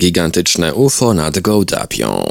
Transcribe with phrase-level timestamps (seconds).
[0.00, 2.24] Gigantyczne UFO nad Gołdapią.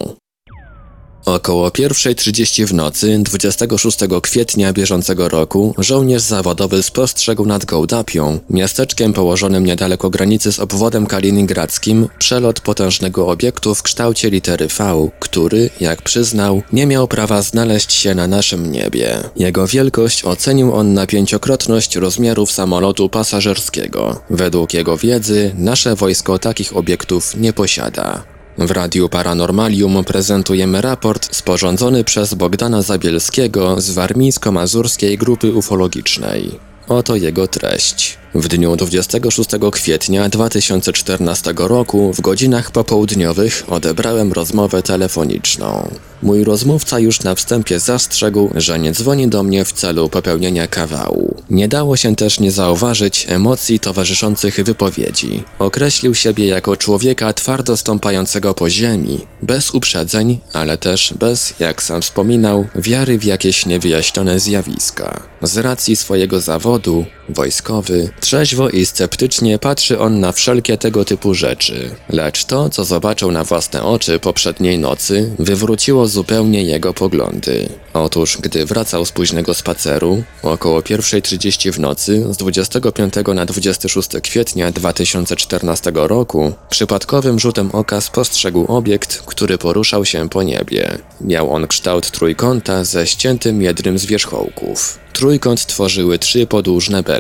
[1.28, 9.66] Około 1.30 w nocy 26 kwietnia bieżącego roku żołnierz zawodowy spostrzegł nad Gołdapią, miasteczkiem położonym
[9.66, 16.62] niedaleko granicy z obwodem kaliningradzkim, przelot potężnego obiektu w kształcie litery V, który, jak przyznał,
[16.74, 19.18] nie miał prawa znaleźć się na naszym niebie.
[19.36, 24.22] Jego wielkość ocenił on na pięciokrotność rozmiarów samolotu pasażerskiego.
[24.30, 28.37] Według jego wiedzy nasze wojsko takich obiektów nie posiada.
[28.58, 36.60] W Radiu Paranormalium prezentujemy raport sporządzony przez Bogdana Zabielskiego z Warmińsko-Mazurskiej Grupy Ufologicznej.
[36.88, 38.18] Oto jego treść.
[38.36, 45.90] W dniu 26 kwietnia 2014 roku w godzinach popołudniowych odebrałem rozmowę telefoniczną.
[46.22, 51.36] Mój rozmówca już na wstępie zastrzegł, że nie dzwoni do mnie w celu popełnienia kawału.
[51.50, 55.44] Nie dało się też nie zauważyć emocji towarzyszących wypowiedzi.
[55.60, 62.02] Określił siebie jako człowieka twardo stąpającego po ziemi, bez uprzedzeń, ale też bez, jak sam
[62.02, 65.24] wspominał, wiary w jakieś niewyjaśnione zjawiska.
[65.42, 71.90] Z racji swojego zawodu, wojskowy, trzeźwo i sceptycznie patrzy on na wszelkie tego typu rzeczy.
[72.10, 77.70] Lecz to, co zobaczył na własne oczy poprzedniej nocy, wywróciło zupełnie jego poglądy.
[77.94, 84.72] Otóż, gdy wracał z późnego spaceru, około 1.30 w nocy z 25 na 26 kwietnia
[84.72, 90.98] 2014 roku, przypadkowym rzutem oka spostrzegł obiekt, który poruszał się po niebie.
[91.22, 95.00] Miał on kształt trójkąta ze ściętym jednym z wierzchołków.
[95.18, 97.17] Trójkąt tworzyły trzy podłużne belki,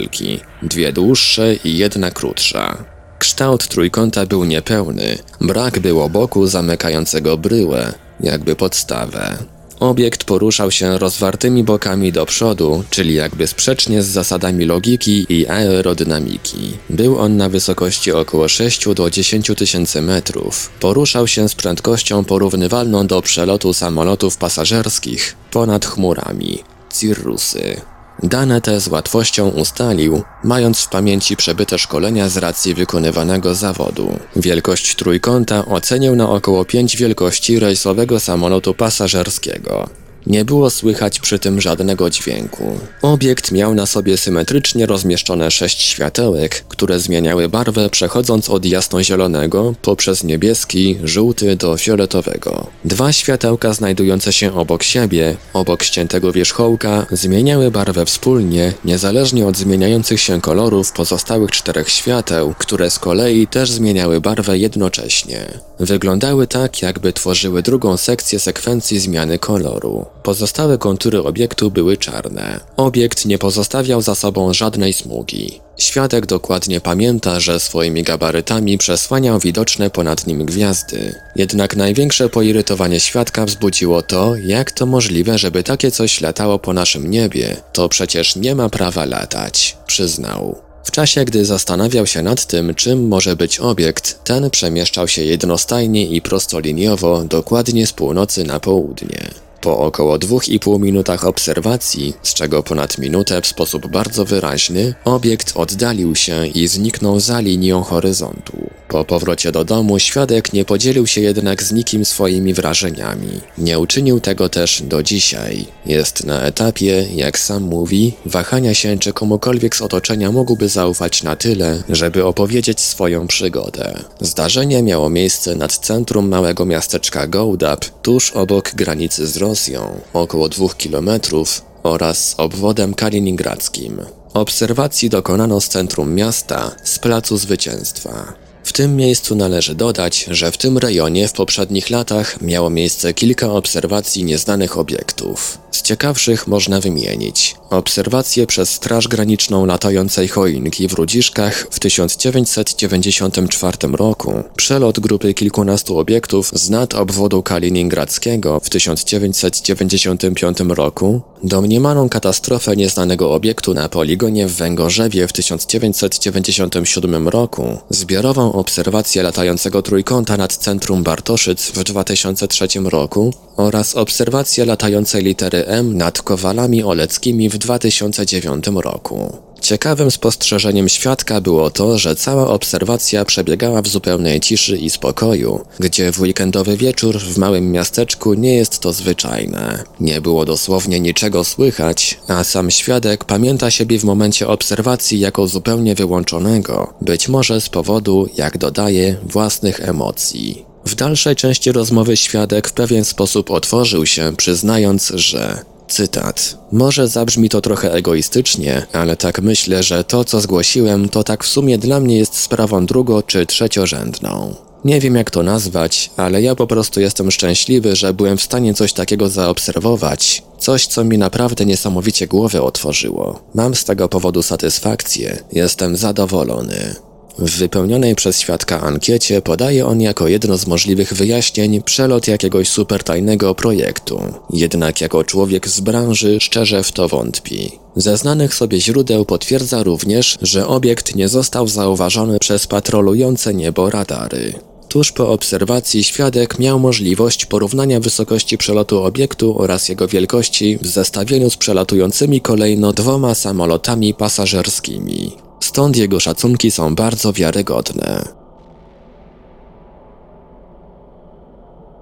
[0.62, 2.84] dwie dłuższe i jedna krótsza.
[3.20, 9.38] Kształt trójkąta był niepełny, brak było boku zamykającego bryłę, jakby podstawę.
[9.80, 16.78] Obiekt poruszał się rozwartymi bokami do przodu, czyli jakby sprzecznie z zasadami logiki i aerodynamiki.
[16.90, 20.70] Był on na wysokości około 6 do 10 tysięcy metrów.
[20.80, 26.60] Poruszał się z prędkością porównywalną do przelotu samolotów pasażerskich ponad chmurami.
[26.94, 27.82] Cirrusy.
[28.24, 34.20] Dane te z łatwością ustalił, mając w pamięci przebyte szkolenia z racji wykonywanego zawodu.
[34.36, 39.90] Wielkość trójkąta ocenił na około 5 wielkości rejsowego samolotu pasażerskiego.
[40.28, 42.80] Nie było słychać przy tym żadnego dźwięku.
[43.02, 50.24] Obiekt miał na sobie symetrycznie rozmieszczone sześć światełek, które zmieniały barwę przechodząc od jasnozielonego poprzez
[50.24, 52.68] niebieski, żółty do fioletowego.
[52.86, 60.22] Dwa światełka znajdujące się obok siebie, obok ściętego wierzchołka, zmieniały barwę wspólnie, niezależnie od zmieniających
[60.22, 65.46] się kolorów pozostałych czterech świateł, które z kolei też zmieniały barwę jednocześnie.
[65.80, 70.06] Wyglądały tak, jakby tworzyły drugą sekcję sekwencji zmiany koloru.
[70.28, 72.60] Pozostałe kontury obiektu były czarne.
[72.78, 75.62] Obiekt nie pozostawiał za sobą żadnej smugi.
[75.78, 81.16] Świadek dokładnie pamięta, że swoimi gabarytami przesłaniał widoczne ponad nim gwiazdy.
[81.36, 87.12] Jednak największe poirytowanie świadka wzbudziło to, jak to możliwe, żeby takie coś latało po naszym
[87.12, 87.58] niebie.
[87.74, 90.56] To przecież nie ma prawa latać, przyznał.
[90.84, 96.08] W czasie, gdy zastanawiał się nad tym, czym może być obiekt, ten przemieszczał się jednostajnie
[96.08, 99.47] i prostoliniowo, dokładnie z północy na południe.
[99.68, 106.16] Po około 2,5 minutach obserwacji, z czego ponad minutę w sposób bardzo wyraźny, obiekt oddalił
[106.16, 108.67] się i zniknął za linią horyzontu.
[108.88, 113.42] Po powrocie do domu świadek nie podzielił się jednak z nikim swoimi wrażeniami.
[113.58, 115.66] Nie uczynił tego też do dzisiaj.
[115.86, 121.36] Jest na etapie, jak sam mówi, wahania się, czy komukolwiek z otoczenia mógłby zaufać na
[121.36, 124.00] tyle, żeby opowiedzieć swoją przygodę.
[124.22, 130.78] Zdarzenie miało miejsce nad centrum małego miasteczka Gołdap, tuż obok granicy z Rosją, około dwóch
[130.78, 134.02] kilometrów, oraz obwodem kaliningradzkim.
[134.34, 138.47] Obserwacji dokonano z centrum miasta, z Placu Zwycięstwa.
[138.68, 143.52] W tym miejscu należy dodać, że w tym rejonie w poprzednich latach miało miejsce kilka
[143.52, 145.58] obserwacji nieznanych obiektów.
[145.72, 154.44] Z ciekawszych można wymienić obserwacje przez Straż Graniczną latającej choinki w Rudziszkach w 1994 roku,
[154.56, 163.74] przelot grupy kilkunastu obiektów z nad obwodu kaliningradzkiego w 1995 roku, domniemaną katastrofę nieznanego obiektu
[163.74, 171.84] na poligonie w Węgorzewie w 1997 roku, zbiorową obserwację latającego trójkąta nad centrum Bartoszyc w
[171.84, 179.47] 2003 roku oraz obserwację latającej litery M nad Kowalami Oleckimi w 2009 roku.
[179.62, 186.12] Ciekawym spostrzeżeniem świadka było to, że cała obserwacja przebiegała w zupełnej ciszy i spokoju, gdzie
[186.12, 189.84] w weekendowy wieczór w małym miasteczku nie jest to zwyczajne.
[190.00, 195.96] Nie było dosłownie niczego słychać, a sam świadek pamięta siebie w momencie obserwacji jako zupełnie
[195.96, 200.66] wyłączonego, być może z powodu, jak dodaje, własnych emocji.
[200.86, 206.58] W dalszej części rozmowy świadek w pewien sposób otworzył się, przyznając, że Cytat.
[206.72, 211.48] Może zabrzmi to trochę egoistycznie, ale tak myślę, że to, co zgłosiłem, to tak w
[211.48, 214.56] sumie dla mnie jest sprawą drugo- czy trzeciorzędną.
[214.86, 218.74] Nie wiem jak to nazwać, ale ja po prostu jestem szczęśliwy, że byłem w stanie
[218.74, 220.44] coś takiego zaobserwować.
[220.60, 223.40] Coś, co mi naprawdę niesamowicie głowę otworzyło.
[223.56, 226.96] Mam z tego powodu satysfakcję, jestem zadowolony.
[227.40, 233.56] W wypełnionej przez świadka ankiecie podaje on jako jedno z możliwych wyjaśnień przelot jakiegoś supertajnego
[233.56, 234.22] projektu.
[234.54, 237.72] Jednak jako człowiek z branży szczerze w to wątpi.
[237.96, 244.54] Ze znanych sobie źródeł potwierdza również, że obiekt nie został zauważony przez patrolujące niebo radary.
[244.90, 251.50] Tuż po obserwacji świadek miał możliwość porównania wysokości przelotu obiektu oraz jego wielkości w zestawieniu
[251.50, 255.47] z przelatującymi kolejno dwoma samolotami pasażerskimi.
[255.60, 258.24] Stąd jego szacunki są bardzo wiarygodne.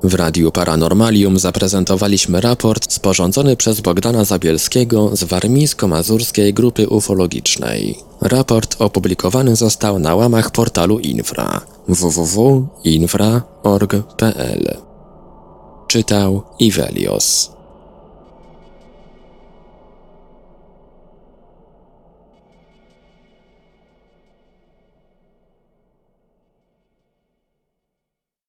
[0.04, 8.00] W Radiu Paranormalium zaprezentowaliśmy raport sporządzony przez Bogdana Zabielskiego z Warmińsko-Mazurskiej Grupy Ufologicznej.
[8.22, 14.78] Raport opublikowany został na łamach portalu Infra www.infra.org.pl
[15.88, 17.55] Czytał Ivelios